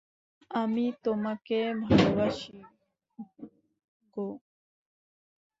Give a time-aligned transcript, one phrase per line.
[0.51, 2.57] আমি তোমাকে ভালোবাসি,
[4.13, 4.25] জো।